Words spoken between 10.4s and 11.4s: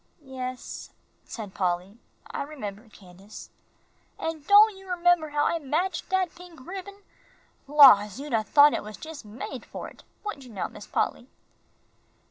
you now, Miss Polly?"